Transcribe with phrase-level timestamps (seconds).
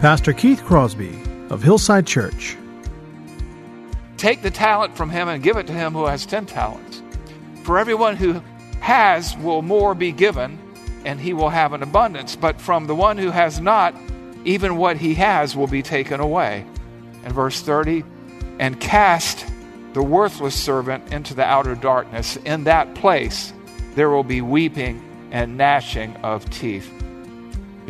[0.00, 2.56] Pastor Keith Crosby of Hillside Church.
[4.16, 7.02] Take the talent from him and give it to him who has 10 talents.
[7.64, 8.42] For everyone who
[8.80, 10.58] has will more be given,
[11.04, 12.34] and he will have an abundance.
[12.34, 13.94] But from the one who has not,
[14.46, 16.64] even what he has will be taken away.
[17.22, 18.02] And verse 30
[18.58, 19.44] and cast
[19.92, 22.36] the worthless servant into the outer darkness.
[22.46, 23.52] In that place
[23.96, 26.90] there will be weeping and gnashing of teeth.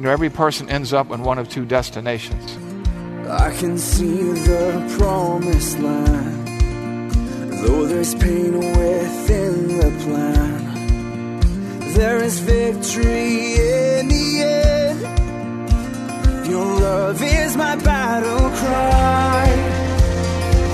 [0.01, 2.57] You know, every person ends up in one of two destinations.
[3.29, 6.49] I can see the promised land,
[7.61, 10.65] though there's pain within the plan.
[11.93, 15.01] There is victory in the end.
[16.49, 19.51] Your love is my battle cry,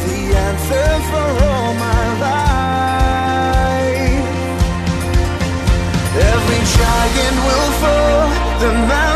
[0.06, 0.31] the
[1.11, 2.47] for all my life.
[6.14, 9.16] Every giant will fall, the move,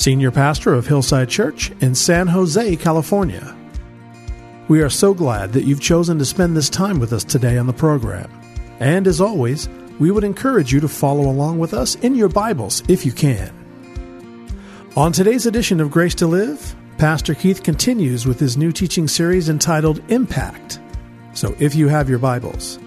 [0.00, 3.54] Senior Pastor of Hillside Church in San Jose, California.
[4.66, 7.66] We are so glad that you've chosen to spend this time with us today on
[7.66, 8.30] the program.
[8.78, 9.68] And as always,
[9.98, 13.52] we would encourage you to follow along with us in your Bibles if you can.
[14.96, 19.50] On today's edition of Grace to Live, Pastor Keith continues with his new teaching series
[19.50, 20.80] entitled Impact.
[21.34, 22.78] So if you have your Bibles,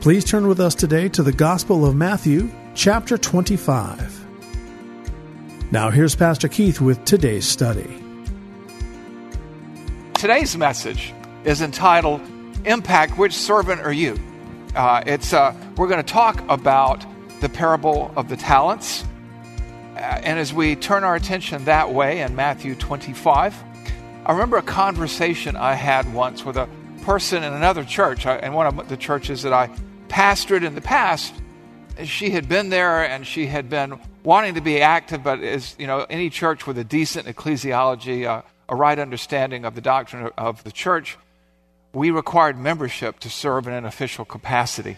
[0.00, 4.23] please turn with us today to the Gospel of Matthew, chapter 25.
[5.70, 8.00] Now here's Pastor Keith with today's study.
[10.14, 11.12] Today's message
[11.44, 12.20] is entitled
[12.64, 14.18] Impact Which Servant Are You?
[14.76, 17.04] Uh, it's, uh, we're going to talk about
[17.40, 19.04] the parable of the talents.
[19.96, 23.54] Uh, and as we turn our attention that way in Matthew 25,
[24.26, 26.68] I remember a conversation I had once with a
[27.02, 29.70] person in another church, in one of the churches that I
[30.08, 31.34] pastored in the past.
[32.04, 35.86] She had been there and she had been wanting to be active, but as you
[35.86, 40.64] know, any church with a decent ecclesiology, uh, a right understanding of the doctrine of
[40.64, 41.16] the church,
[41.92, 44.96] we required membership to serve in an official capacity.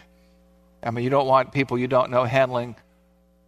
[0.82, 2.76] I mean, you don't want people you don't know handling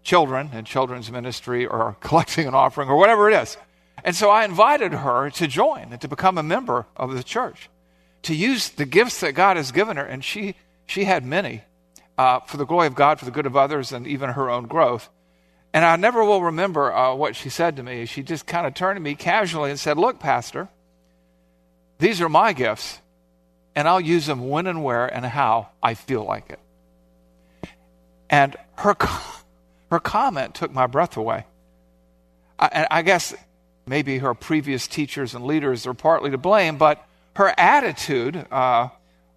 [0.02, 3.56] children and children's ministry or collecting an offering or whatever it is.
[4.04, 7.68] And so I invited her to join and to become a member of the church,
[8.22, 10.54] to use the gifts that God has given her, and she
[10.86, 11.62] she had many
[12.16, 14.66] uh, for the glory of God, for the good of others, and even her own
[14.66, 15.08] growth.
[15.72, 18.06] And I never will remember uh, what she said to me.
[18.06, 20.68] She just kind of turned to me casually and said, Look, Pastor,
[21.98, 23.00] these are my gifts,
[23.74, 26.60] and I'll use them when and where and how I feel like it.
[28.30, 28.96] And her,
[29.90, 31.44] her comment took my breath away.
[32.58, 33.34] I, I guess
[33.86, 37.04] maybe her previous teachers and leaders are partly to blame, but
[37.36, 38.88] her attitude uh,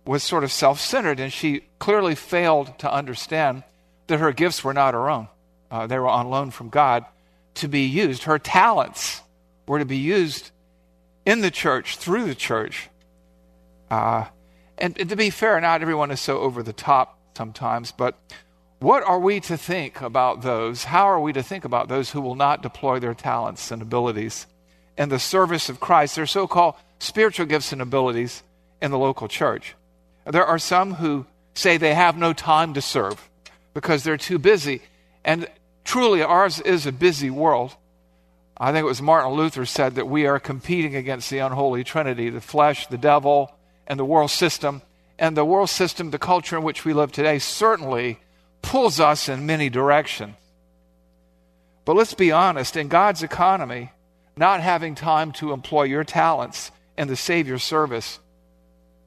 [0.05, 3.63] was sort of self centered, and she clearly failed to understand
[4.07, 5.27] that her gifts were not her own.
[5.71, 7.05] Uh, they were on loan from God
[7.55, 8.23] to be used.
[8.23, 9.21] Her talents
[9.67, 10.51] were to be used
[11.25, 12.89] in the church, through the church.
[13.89, 14.25] Uh,
[14.77, 18.19] and, and to be fair, not everyone is so over the top sometimes, but
[18.79, 20.85] what are we to think about those?
[20.85, 24.47] How are we to think about those who will not deploy their talents and abilities
[24.97, 28.43] in the service of Christ, their so called spiritual gifts and abilities
[28.81, 29.75] in the local church?
[30.25, 33.29] There are some who say they have no time to serve
[33.73, 34.81] because they're too busy.
[35.23, 35.47] And
[35.83, 37.75] truly, ours is a busy world.
[38.57, 42.29] I think it was Martin Luther said that we are competing against the unholy trinity
[42.29, 43.55] the flesh, the devil,
[43.87, 44.81] and the world system.
[45.17, 48.19] And the world system, the culture in which we live today, certainly
[48.61, 50.35] pulls us in many directions.
[51.85, 53.91] But let's be honest in God's economy,
[54.37, 58.19] not having time to employ your talents in the Savior's service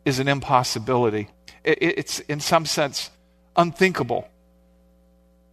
[0.05, 1.29] is an impossibility.
[1.65, 3.11] It's, in some sense,
[3.57, 4.29] unthinkable.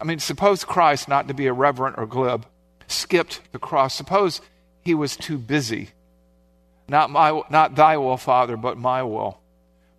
[0.02, 2.48] I mean, suppose Christ, not to be irreverent or glib,
[2.88, 3.94] skipped the cross.
[3.94, 4.42] Suppose
[4.82, 5.90] he was too busy.
[6.90, 9.40] Not, my, not thy will, Father, but my will.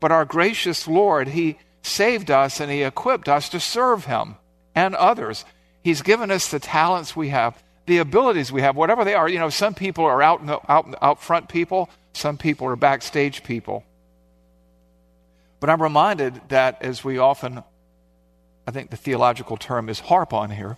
[0.00, 4.34] But our gracious Lord, he saved us and he equipped us to serve him
[4.74, 5.44] and others.
[5.84, 9.28] He's given us the talents we have, the abilities we have, whatever they are.
[9.28, 13.44] You know, some people are out, the, out, out front people, some people are backstage
[13.44, 13.84] people.
[15.60, 17.62] But I'm reminded that as we often,
[18.66, 20.76] I think the theological term is harp on here,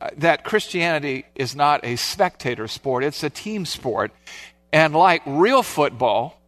[0.00, 4.12] uh, that Christianity is not a spectator sport, it's a team sport.
[4.72, 6.40] And like real football,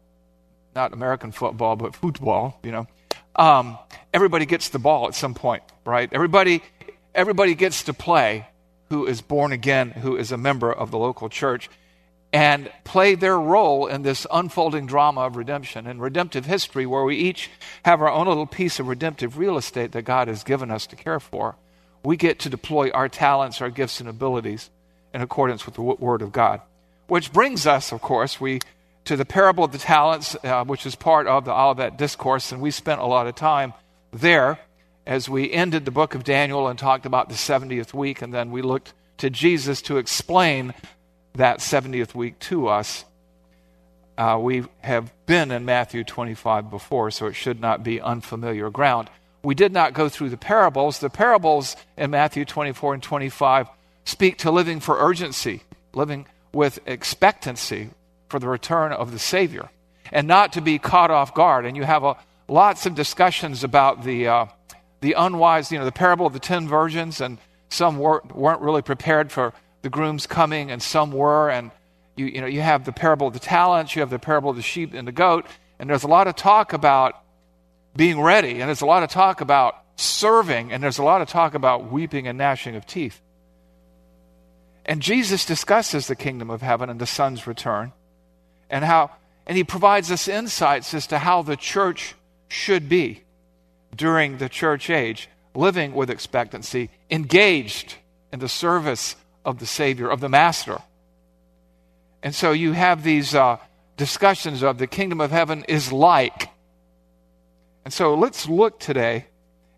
[0.75, 2.87] not American football, but football, you know,
[3.35, 3.79] um,
[4.13, 6.09] everybody gets the ball at some point, right?
[6.13, 6.63] Everybody,
[7.15, 8.47] everybody gets to play
[8.91, 11.71] who is born again, who is a member of the local church,
[12.33, 17.17] and play their role in this unfolding drama of redemption and redemptive history where we
[17.17, 17.51] each
[17.85, 20.97] have our own little piece of redemptive real estate that God has given us to
[20.97, 21.57] care for.
[22.05, 24.71] We get to deploy our talents, our gifts, and abilities
[25.13, 26.61] in accordance with the Word of God.
[27.09, 28.61] Which brings us, of course, we
[29.05, 32.61] to the parable of the talents, uh, which is part of the Olivet Discourse, and
[32.61, 33.73] we spent a lot of time
[34.13, 34.59] there
[35.07, 38.51] as we ended the book of Daniel and talked about the 70th week, and then
[38.51, 40.75] we looked to Jesus to explain
[41.35, 43.05] that 70th week to us.
[44.19, 49.09] Uh, we have been in Matthew 25 before, so it should not be unfamiliar ground.
[49.43, 50.99] We did not go through the parables.
[50.99, 53.69] The parables in Matthew 24 and 25
[54.05, 55.63] speak to living for urgency,
[55.95, 57.91] living with expectancy
[58.29, 59.71] for the return of the Savior,
[60.13, 61.65] and not to be caught off guard.
[61.65, 62.17] And you have a,
[62.49, 64.47] lots of discussions about the, uh,
[65.01, 67.39] the unwise, you know, the parable of the ten virgins, and
[67.71, 71.51] some weren't, weren't really prepared for the groom's coming, and some were.
[71.51, 71.71] And
[72.17, 74.57] you, you know, you have the parable of the talents, you have the parable of
[74.57, 75.47] the sheep and the goat,
[75.79, 77.15] and there's a lot of talk about
[77.97, 81.29] being ready, and there's a lot of talk about serving, and there's a lot of
[81.29, 83.21] talk about weeping and gnashing of teeth.
[84.85, 87.93] And Jesus discusses the kingdom of heaven and the Son's return,
[88.69, 89.11] and how,
[89.47, 92.15] and he provides us insights as to how the church
[92.49, 93.23] should be
[93.95, 97.97] during the church age, living with expectancy, engaged
[98.33, 100.79] in the service of the Savior, of the Master.
[102.23, 103.57] And so you have these uh,
[103.97, 106.49] discussions of the kingdom of heaven is like.
[107.85, 109.27] And so let's look today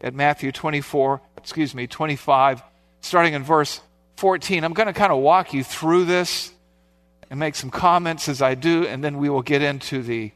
[0.01, 2.63] at Matthew 24, excuse me, 25,
[3.01, 3.81] starting in verse
[4.17, 4.65] 14.
[4.65, 6.53] I'm going to kind of walk you through this
[7.31, 10.33] and make some comments as I do, and then we will get into the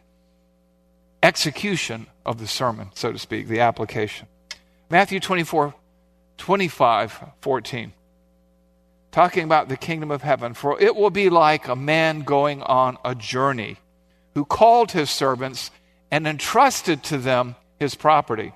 [1.23, 4.29] execution of the sermon, so to speak, the application.
[4.89, 5.75] Matthew 24,
[6.39, 7.93] 25, 14
[9.17, 10.53] talking about the kingdom of heaven.
[10.53, 13.79] For it will be like a man going on a journey
[14.35, 15.71] who called his servants
[16.11, 18.53] and entrusted to them his property.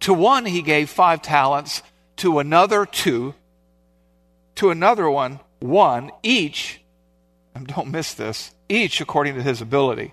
[0.00, 1.80] To one he gave five talents,
[2.16, 3.36] to another two,
[4.56, 6.80] to another one one, each,
[7.54, 10.12] and don't miss this, each according to his ability.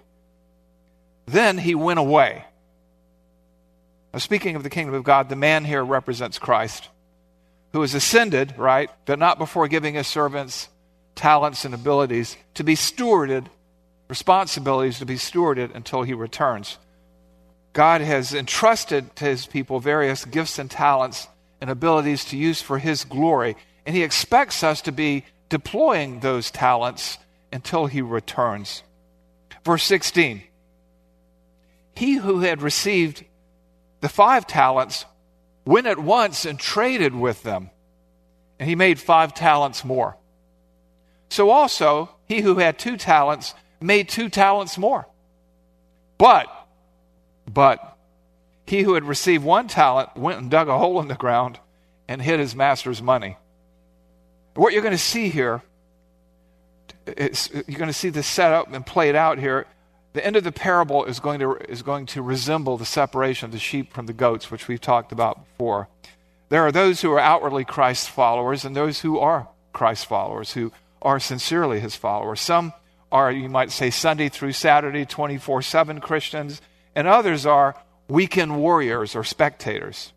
[1.26, 2.46] Then he went away.
[4.14, 6.90] Now, speaking of the kingdom of God, the man here represents Christ
[7.76, 10.70] who has ascended, right, but not before giving his servants
[11.14, 13.48] talents and abilities to be stewarded,
[14.08, 16.78] responsibilities to be stewarded until he returns.
[17.74, 21.28] God has entrusted to his people various gifts and talents
[21.60, 26.52] and abilities to use for his glory, and he expects us to be deploying those
[26.52, 27.18] talents
[27.52, 28.84] until he returns.
[29.66, 30.44] Verse 16
[31.94, 33.26] He who had received
[34.00, 35.04] the five talents
[35.66, 37.72] went at once and traded with them,
[38.60, 40.16] and he made five talents more.
[41.30, 45.08] So also, he who had two talents made two talents more.
[46.18, 46.48] But,
[47.52, 47.98] but,
[48.66, 51.60] he who had received one talent went and dug a hole in the ground
[52.08, 53.38] and hid his master's money.
[54.54, 55.62] What you're going to see here,
[57.06, 59.66] you're going to see this set up and played out here
[60.16, 63.52] the end of the parable is going to, is going to resemble the separation of
[63.52, 65.90] the sheep from the goats, which we've talked about before.
[66.48, 70.72] There are those who are outwardly Christ's followers and those who are Christ's followers, who
[71.02, 72.40] are sincerely his followers.
[72.40, 72.72] Some
[73.12, 76.62] are, you might say, Sunday through Saturday, 24 7 Christians,
[76.96, 77.76] and others are
[78.08, 80.14] weekend warriors or spectators.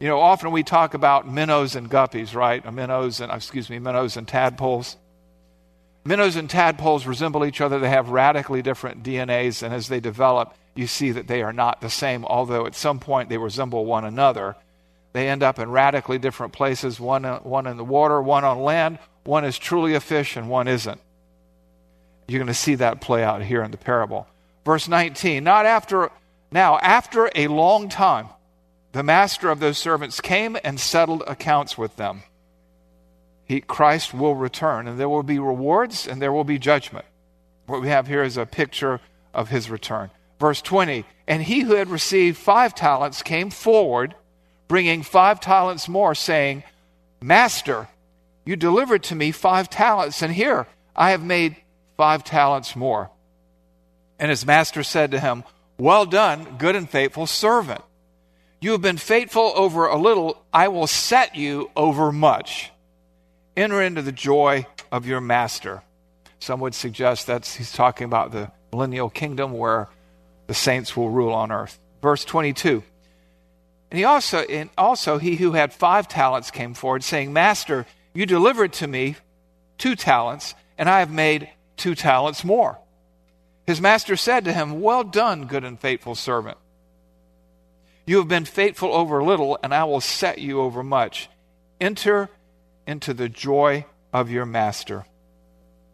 [0.00, 2.72] You know, often we talk about minnows and guppies, right?
[2.72, 4.96] Minnows and, excuse me, minnows and tadpoles.
[6.04, 7.78] Minnows and tadpoles resemble each other.
[7.78, 11.80] They have radically different DNAs, and as they develop, you see that they are not
[11.80, 14.56] the same, although at some point they resemble one another.
[15.14, 18.98] They end up in radically different places one, one in the water, one on land.
[19.22, 21.00] One is truly a fish, and one isn't.
[22.28, 24.26] You're going to see that play out here in the parable.
[24.64, 26.10] Verse 19 Not after,
[26.50, 28.28] now, after a long time,
[28.92, 32.24] the master of those servants came and settled accounts with them.
[33.44, 37.04] He, Christ will return, and there will be rewards and there will be judgment.
[37.66, 39.00] What we have here is a picture
[39.32, 40.10] of his return.
[40.38, 44.14] Verse 20 And he who had received five talents came forward,
[44.68, 46.62] bringing five talents more, saying,
[47.20, 47.88] Master,
[48.44, 51.56] you delivered to me five talents, and here I have made
[51.96, 53.10] five talents more.
[54.18, 55.44] And his master said to him,
[55.78, 57.82] Well done, good and faithful servant.
[58.60, 62.70] You have been faithful over a little, I will set you over much.
[63.56, 65.82] Enter into the joy of your master.
[66.38, 69.88] Some would suggest that he's talking about the millennial kingdom where
[70.46, 71.78] the saints will rule on earth.
[72.02, 72.82] Verse 22.
[73.90, 78.26] And he also, and also he who had five talents came forward, saying, Master, you
[78.26, 79.16] delivered to me
[79.78, 82.78] two talents, and I have made two talents more.
[83.66, 86.58] His master said to him, Well done, good and faithful servant.
[88.06, 91.30] You have been faithful over little, and I will set you over much.
[91.80, 92.28] Enter
[92.86, 95.06] into the joy of your master.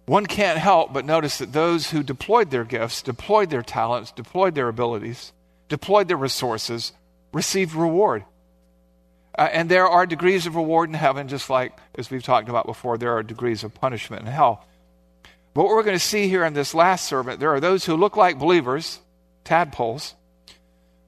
[0.07, 4.55] One can't help but notice that those who deployed their gifts, deployed their talents, deployed
[4.55, 5.33] their abilities,
[5.69, 6.93] deployed their resources,
[7.33, 8.25] received reward.
[9.39, 12.67] Uh, and there are degrees of reward in heaven, just like, as we've talked about
[12.67, 14.67] before, there are degrees of punishment in hell.
[15.55, 17.97] But what we're going to see here in this last servant, there are those who
[17.97, 19.01] look like believers,
[19.45, 20.15] tadpoles,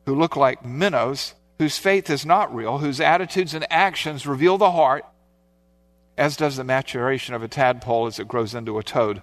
[0.07, 4.71] who look like minnows, whose faith is not real, whose attitudes and actions reveal the
[4.71, 5.05] heart,
[6.17, 9.23] as does the maturation of a tadpole as it grows into a toad.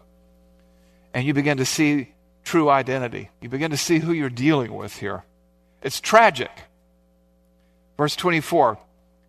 [1.13, 3.29] And you begin to see true identity.
[3.41, 5.23] You begin to see who you're dealing with here.
[5.81, 6.51] It's tragic.
[7.97, 8.77] Verse 24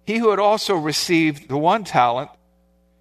[0.07, 2.31] He who had also received the one talent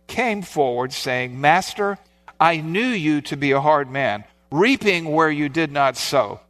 [0.08, 1.98] came forward, saying, Master,
[2.40, 6.42] I knew you to be a hard man, reaping where you did not sow,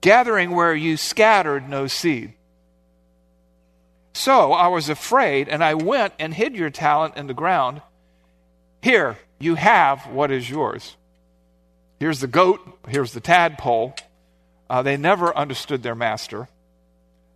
[0.00, 2.32] gathering where you scattered no seed.
[4.18, 7.82] So I was afraid, and I went and hid your talent in the ground.
[8.82, 10.96] Here, you have what is yours.
[12.00, 12.58] Here's the goat,
[12.88, 13.94] here's the tadpole.
[14.68, 16.48] Uh, they never understood their master.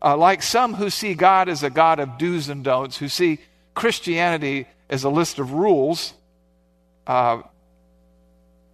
[0.05, 3.39] Uh, like some who see God as a God of do's and don'ts, who see
[3.75, 6.15] Christianity as a list of rules
[7.07, 7.43] uh,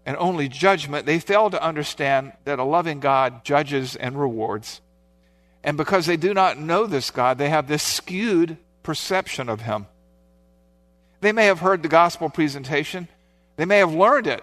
[0.07, 4.81] and only judgment, they fail to understand that a loving God judges and rewards.
[5.69, 9.85] And because they do not know this God, they have this skewed perception of Him.
[11.21, 13.07] They may have heard the gospel presentation,
[13.57, 14.43] they may have learned it,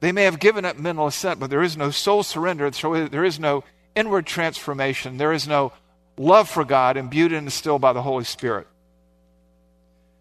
[0.00, 3.24] they may have given it mental assent, but there is no soul surrender, so there
[3.24, 5.72] is no inward transformation, there is no
[6.18, 8.66] love for God imbued and instilled by the Holy Spirit.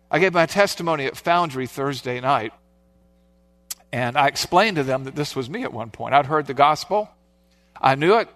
[0.09, 2.53] I gave my testimony at Foundry Thursday night,
[3.91, 6.13] and I explained to them that this was me at one point.
[6.13, 7.09] I'd heard the gospel,
[7.81, 8.29] I knew it,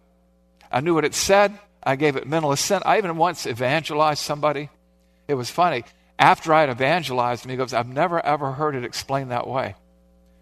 [0.71, 1.57] I knew what it said.
[1.81, 2.85] I gave it mental assent.
[2.85, 4.69] I even once evangelized somebody.
[5.27, 5.83] It was funny.
[6.17, 9.75] After I had evangelized him, he goes, I've never ever heard it explained that way.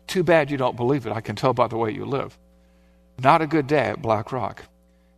[0.08, 1.14] Too bad you don't believe it.
[1.14, 2.38] I can tell by the way you live.
[3.20, 4.64] Not a good day at Black Rock.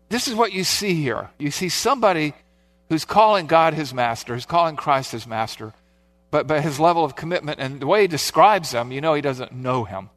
[0.10, 1.30] This is what you see here.
[1.38, 2.34] You see somebody
[2.90, 5.74] who's calling God his master, who's calling Christ his master,
[6.32, 9.22] but, but his level of commitment and the way he describes him, you know he
[9.22, 10.10] doesn't know him.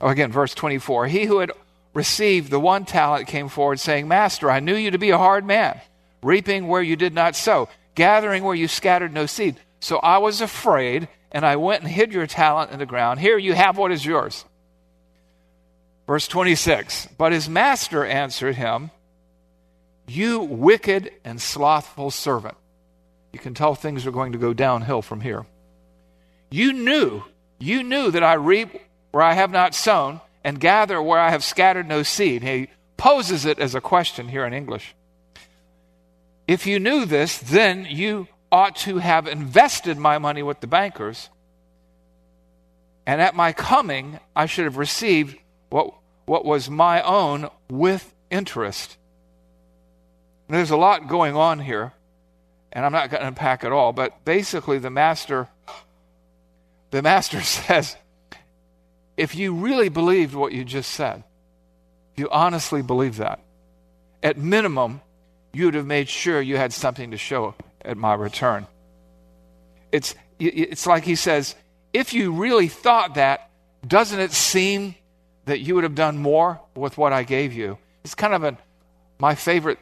[0.00, 1.08] Oh, again, verse 24.
[1.08, 1.50] He who had
[1.98, 5.44] received the one talent came forward, saying, Master, I knew you to be a hard
[5.44, 5.80] man,
[6.22, 9.56] reaping where you did not sow, gathering where you scattered no seed.
[9.80, 13.18] So I was afraid, and I went and hid your talent in the ground.
[13.18, 14.44] Here you have what is yours.
[16.06, 18.92] Verse 26 But his master answered him,
[20.06, 22.56] You wicked and slothful servant.
[23.32, 25.46] You can tell things are going to go downhill from here.
[26.48, 27.24] You knew,
[27.58, 28.70] you knew that I reap
[29.10, 32.42] where I have not sown and gather where I have scattered no seed.
[32.42, 34.94] He poses it as a question here in English.
[36.46, 41.28] If you knew this, then you ought to have invested my money with the bankers,
[43.06, 45.36] and at my coming I should have received
[45.68, 45.92] what,
[46.24, 48.96] what was my own with interest.
[50.48, 51.92] there's a lot going on here,
[52.72, 55.48] and I'm not going to unpack it all, but basically the master
[56.90, 57.96] the master says,
[59.18, 61.24] if you really believed what you just said,
[62.12, 63.40] if you honestly believe that,
[64.22, 65.00] at minimum,
[65.52, 68.68] you'd have made sure you had something to show at my return.
[69.90, 71.56] It's, it's like he says,
[71.92, 73.50] if you really thought that,
[73.84, 74.94] doesn't it seem
[75.46, 77.76] that you would have done more with what I gave you?
[78.04, 78.56] It's kind of a,
[79.18, 79.80] my favorite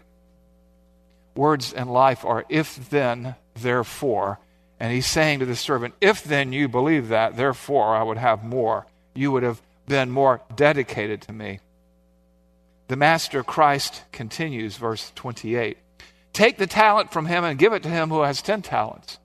[1.35, 4.39] words in life are if then, therefore.
[4.81, 8.43] And he's saying to the servant, if then you believe that, therefore I would have
[8.43, 11.61] more you would have been more dedicated to me.
[12.89, 15.79] The Master Christ continues, verse 28
[16.33, 19.19] Take the talent from him and give it to him who has 10 talents.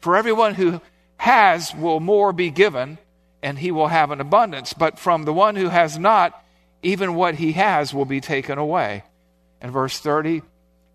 [0.00, 0.80] For everyone who
[1.16, 2.98] has will more be given,
[3.42, 4.72] and he will have an abundance.
[4.72, 6.44] But from the one who has not,
[6.82, 9.04] even what he has will be taken away.
[9.60, 10.42] And verse 30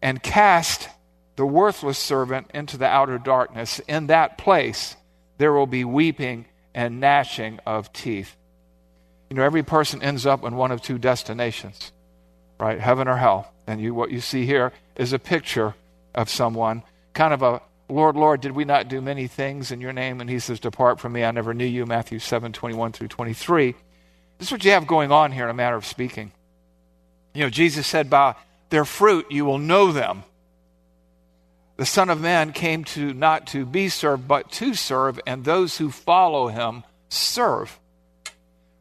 [0.01, 0.89] and cast
[1.37, 3.79] the worthless servant into the outer darkness.
[3.87, 4.95] In that place
[5.37, 8.35] there will be weeping and gnashing of teeth.
[9.29, 11.91] You know, every person ends up in one of two destinations,
[12.59, 12.79] right?
[12.79, 13.51] Heaven or hell.
[13.65, 15.75] And you, what you see here is a picture
[16.13, 19.93] of someone, kind of a Lord, Lord, did we not do many things in your
[19.93, 20.21] name?
[20.21, 21.85] And he says, Depart from me, I never knew you.
[21.85, 23.75] Matthew 7 21 through 23.
[24.37, 26.31] This is what you have going on here in a matter of speaking.
[27.33, 28.35] You know, Jesus said, By
[28.69, 30.23] their fruit you will know them.
[31.75, 35.77] The Son of Man came to not to be served, but to serve, and those
[35.77, 37.79] who follow him serve.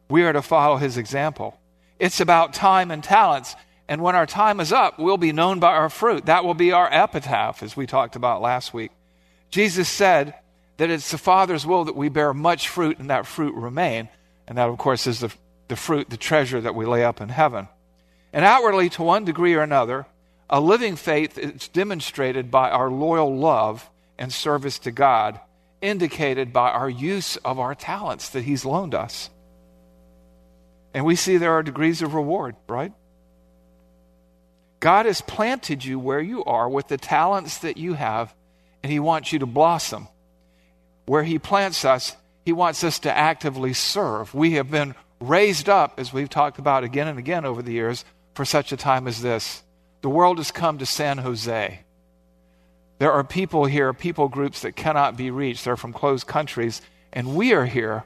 [0.09, 1.59] We are to follow his example.
[1.97, 3.55] It's about time and talents.
[3.87, 6.27] And when our time is up, we'll be known by our fruit.
[6.27, 8.91] That will be our epitaph, as we talked about last week.
[9.49, 10.35] Jesus said
[10.77, 14.09] that it's the Father's will that we bear much fruit and that fruit remain.
[14.47, 15.33] And that, of course, is the,
[15.67, 17.67] the fruit, the treasure that we lay up in heaven.
[18.31, 20.05] And outwardly, to one degree or another,
[20.53, 25.39] a living faith is demonstrated by our loyal love and service to God,
[25.81, 29.31] indicated by our use of our talents that He's loaned us.
[30.93, 32.93] And we see there are degrees of reward, right?
[34.79, 38.31] God has planted you where you are with the talents that you have,
[38.83, 40.07] and He wants you to blossom.
[41.07, 44.35] Where He plants us, He wants us to actively serve.
[44.35, 48.05] We have been raised up, as we've talked about again and again over the years,
[48.35, 49.62] for such a time as this.
[50.03, 51.79] The world has come to San Jose.
[52.99, 55.63] There are people here, people groups that cannot be reached.
[55.63, 56.81] They're from closed countries,
[57.13, 58.03] and we are here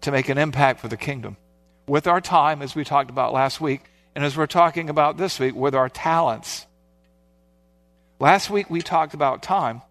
[0.00, 1.36] to make an impact for the kingdom.
[1.86, 3.82] With our time, as we talked about last week,
[4.14, 6.66] and as we're talking about this week, with our talents.
[8.18, 9.82] Last week we talked about time.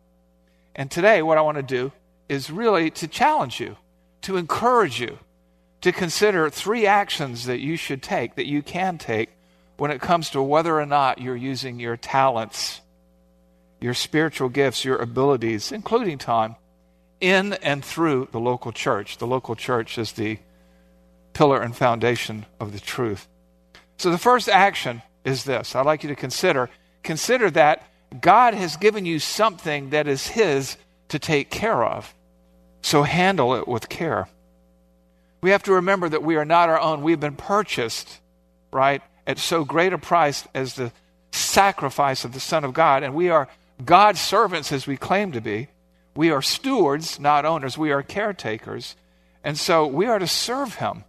[0.75, 1.91] And today, what I want to do
[2.27, 3.77] is really to challenge you,
[4.23, 5.19] to encourage you
[5.81, 9.29] to consider three actions that you should take, that you can take,
[9.77, 12.81] when it comes to whether or not you're using your talents,
[13.79, 16.55] your spiritual gifts, your abilities, including time,
[17.19, 19.17] in and through the local church.
[19.17, 20.39] The local church is the
[21.33, 23.27] pillar and foundation of the truth.
[23.97, 25.75] So the first action is this.
[25.75, 26.69] I'd like you to consider
[27.03, 27.83] consider that
[28.21, 30.77] God has given you something that is his
[31.09, 32.13] to take care of.
[32.81, 34.27] So handle it with care.
[35.41, 37.03] We have to remember that we are not our own.
[37.03, 38.19] We've been purchased,
[38.71, 40.91] right, at so great a price as the
[41.31, 43.47] sacrifice of the Son of God, and we are
[43.83, 45.67] God's servants as we claim to be.
[46.15, 47.77] We are stewards, not owners.
[47.77, 48.95] We are caretakers.
[49.43, 51.03] And so we are to serve him.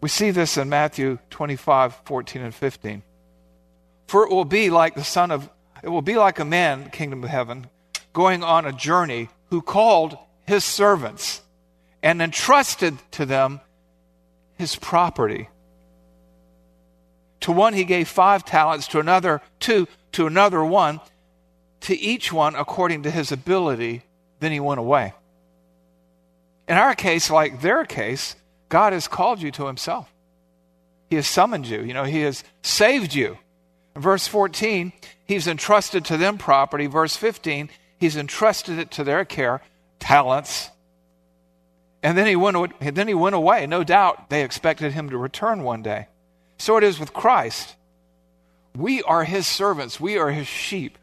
[0.00, 3.02] We see this in Matthew 25, 14, and 15.
[4.06, 5.50] For it will be like the son of,
[5.82, 7.66] it will be like a man, kingdom of heaven,
[8.12, 11.42] going on a journey who called his servants
[12.02, 13.60] and entrusted to them
[14.56, 15.48] his property.
[17.46, 20.98] To one he gave five talents, to another two, to another one,
[21.82, 24.02] to each one according to his ability.
[24.40, 25.14] Then he went away.
[26.66, 28.34] In our case, like their case,
[28.68, 30.12] God has called you to himself.
[31.08, 31.82] He has summoned you.
[31.82, 33.38] You know, he has saved you.
[33.94, 34.92] In verse 14,
[35.24, 36.88] he's entrusted to them property.
[36.88, 39.62] Verse 15, he's entrusted it to their care,
[40.00, 40.70] talents.
[42.02, 43.68] And then he went, then he went away.
[43.68, 46.08] No doubt they expected him to return one day.
[46.58, 47.76] So it is with Christ.
[48.74, 50.98] We are his servants, we are his sheep.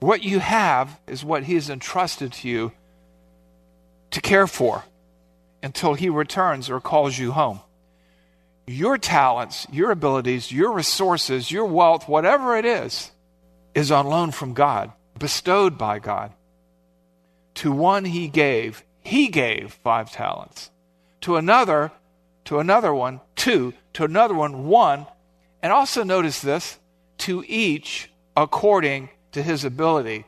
[0.00, 2.72] What you have is what he has entrusted to you
[4.12, 4.84] to care for
[5.62, 7.60] until he returns or calls you home.
[8.66, 13.10] Your talents, your abilities, your resources, your wealth, whatever it is,
[13.74, 16.32] is on loan from God, bestowed by God.
[17.56, 20.70] To one he gave, he gave five talents.
[21.22, 21.90] To another,
[22.44, 23.72] to another one, two.
[23.94, 25.06] To another one, one.
[25.62, 26.78] And also notice this
[27.18, 30.24] to each according to his ability.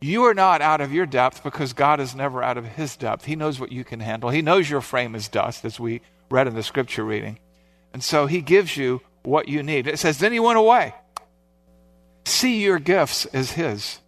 [0.00, 3.24] You are not out of your depth because God is never out of his depth.
[3.24, 4.30] He knows what you can handle.
[4.30, 7.38] He knows your frame is dust, as we read in the scripture reading.
[7.92, 9.86] And so he gives you what you need.
[9.86, 10.94] It says, Then he went away.
[12.24, 13.98] See your gifts as his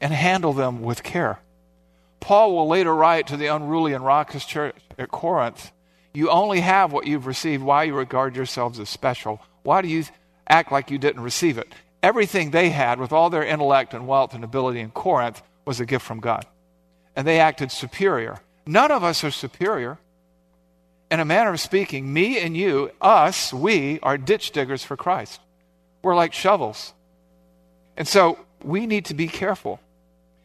[0.00, 1.40] and handle them with care.
[2.20, 5.72] Paul will later write to the unruly and raucous church at Corinth
[6.12, 7.62] You only have what you've received.
[7.62, 9.40] Why you regard yourselves as special?
[9.62, 10.04] Why do you
[10.48, 11.72] act like you didn't receive it?
[12.02, 15.86] everything they had with all their intellect and wealth and ability in Corinth was a
[15.86, 16.46] gift from God.
[17.14, 18.38] And they acted superior.
[18.66, 19.98] None of us are superior.
[21.10, 25.40] In a manner of speaking, me and you, us, we are ditch diggers for Christ.
[26.02, 26.94] We're like shovels.
[27.96, 29.80] And so we need to be careful.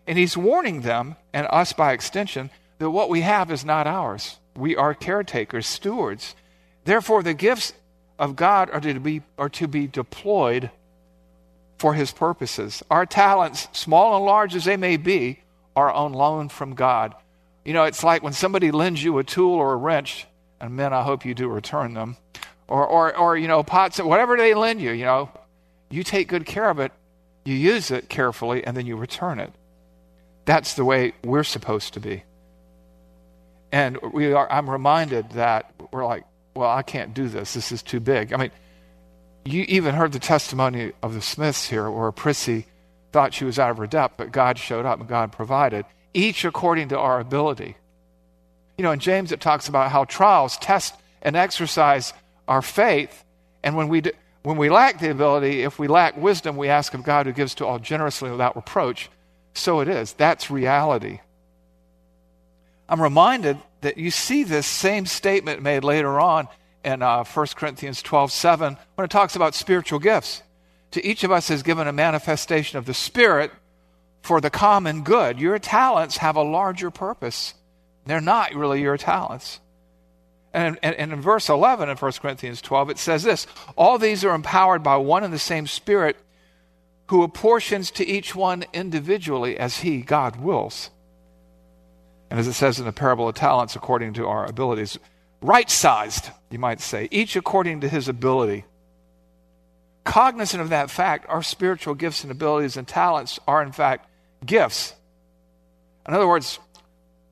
[0.07, 2.49] And he's warning them, and us by extension,
[2.79, 4.37] that what we have is not ours.
[4.55, 6.35] We are caretakers, stewards.
[6.85, 7.73] Therefore, the gifts
[8.17, 10.71] of God are to be, are to be deployed
[11.77, 12.81] for his purposes.
[12.89, 15.39] Our talents, small and large as they may be,
[15.75, 17.13] are on loan from God.
[17.65, 20.25] You know, it's like when somebody lends you a tool or a wrench,
[20.61, 22.15] and men, I hope you do return them,
[22.67, 25.29] or, or, or you know, pots, whatever they lend you, you know,
[25.89, 26.91] you take good care of it,
[27.43, 29.51] you use it carefully, and then you return it.
[30.45, 32.23] That's the way we're supposed to be.
[33.71, 36.23] And we are, I'm reminded that we're like,
[36.55, 37.53] well, I can't do this.
[37.53, 38.31] This is too big.
[38.31, 38.51] I mean,
[39.43, 42.65] you even heard the testimony of the Smiths here, where Prissy
[43.11, 46.45] thought she was out of her depth, but God showed up and God provided, each
[46.45, 47.75] according to our ability.
[48.77, 52.13] You know, in James it talks about how trials test and exercise
[52.47, 53.23] our faith,
[53.63, 54.11] and when we do,
[54.43, 57.55] when we lack the ability, if we lack wisdom, we ask of God who gives
[57.55, 59.09] to all generously without reproach.
[59.55, 60.13] So it is.
[60.13, 61.21] That's reality.
[62.87, 66.47] I'm reminded that you see this same statement made later on
[66.83, 70.43] in uh, 1 Corinthians 12 7 when it talks about spiritual gifts.
[70.91, 73.51] To each of us is given a manifestation of the Spirit
[74.21, 75.39] for the common good.
[75.39, 77.53] Your talents have a larger purpose.
[78.05, 79.59] They're not really your talents.
[80.53, 83.45] And, and, and in verse 11 in 1 Corinthians 12, it says this
[83.75, 86.17] All these are empowered by one and the same Spirit
[87.07, 90.91] who apportions to each one individually as he, God, wills.
[92.29, 94.97] And as it says in the parable of talents, according to our abilities,
[95.41, 98.65] right sized, you might say, each according to his ability.
[100.03, 104.07] Cognizant of that fact, our spiritual gifts and abilities and talents are, in fact,
[104.45, 104.95] gifts.
[106.07, 106.59] In other words,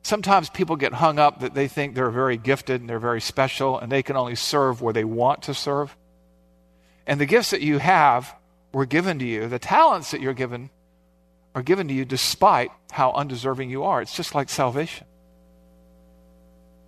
[0.02, 3.80] sometimes people get hung up that they think they're very gifted and they're very special
[3.80, 5.96] and they can only serve where they want to serve.
[7.06, 8.34] And the gifts that you have
[8.74, 10.70] were given to you, the talents that you're given
[11.56, 14.02] are given to you despite how undeserving you are.
[14.02, 15.06] It's just like salvation.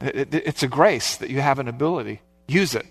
[0.01, 2.21] It, it, it's a grace that you have an ability.
[2.47, 2.86] Use it.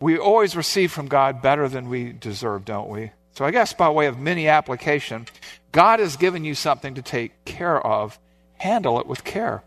[0.00, 3.12] We always receive from God better than we deserve, don't we?
[3.32, 5.26] So, I guess by way of mini application,
[5.72, 8.18] God has given you something to take care of.
[8.56, 9.62] Handle it with care.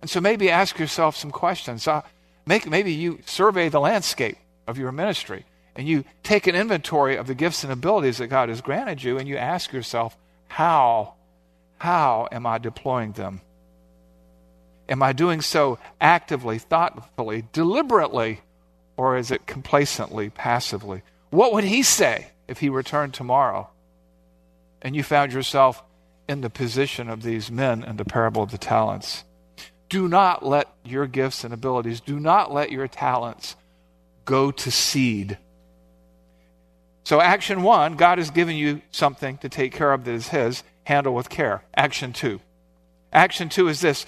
[0.00, 1.86] And so, maybe ask yourself some questions.
[1.86, 2.02] Uh,
[2.44, 5.44] make, maybe you survey the landscape of your ministry
[5.76, 9.18] and you take an inventory of the gifts and abilities that God has granted you
[9.18, 10.16] and you ask yourself,
[10.48, 11.14] how,
[11.78, 13.40] how am I deploying them?
[14.88, 18.40] Am I doing so actively, thoughtfully, deliberately,
[18.96, 21.02] or is it complacently, passively?
[21.30, 23.70] What would he say if he returned tomorrow
[24.82, 25.82] and you found yourself
[26.28, 29.24] in the position of these men in the parable of the talents?
[29.88, 33.54] Do not let your gifts and abilities, do not let your talents
[34.24, 35.38] go to seed
[37.04, 40.62] so, action one, God has given you something to take care of that is His,
[40.84, 41.64] handle with care.
[41.74, 42.40] Action two.
[43.12, 44.06] Action two is this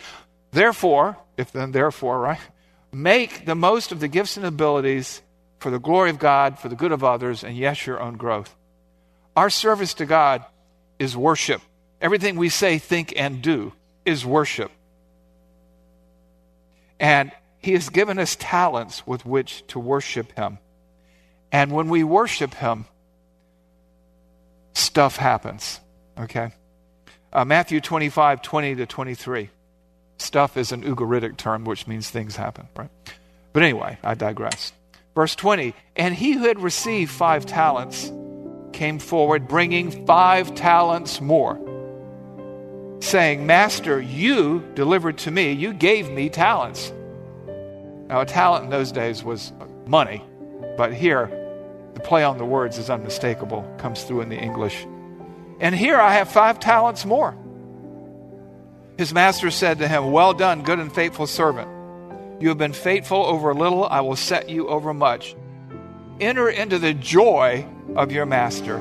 [0.53, 2.41] therefore, if then therefore, right?
[2.93, 5.23] Make the most of the gifts and abilities
[5.59, 8.55] for the glory of God, for the good of others, and yes, your own growth.
[9.37, 10.45] Our service to God
[10.99, 11.63] is worship.
[12.01, 13.73] Everything we say, think, and do
[14.05, 14.71] is worship.
[17.01, 20.59] And He has given us talents with which to worship Him.
[21.53, 22.87] And when we worship Him,
[24.73, 25.79] stuff happens.
[26.19, 26.53] Okay?
[27.33, 29.51] Uh, Matthew 25, 20 to 23.
[30.17, 32.91] Stuff is an Ugaritic term, which means things happen, right?
[33.53, 34.73] But anyway, I digress.
[35.15, 38.11] Verse 20 And he who had received five talents
[38.73, 41.59] came forward, bringing five talents more,
[43.01, 46.93] saying, Master, you delivered to me, you gave me talents.
[48.07, 49.53] Now, a talent in those days was
[49.87, 50.25] money,
[50.77, 51.42] but here
[51.95, 54.87] the play on the words is unmistakable, comes through in the English.
[55.61, 57.37] And here I have five talents more.
[58.99, 61.69] His master said to him, Well done, good and faithful servant.
[62.41, 65.37] You have been faithful over a little, I will set you over much.
[66.21, 68.81] Enter into the joy of your master.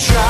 [0.00, 0.29] Giant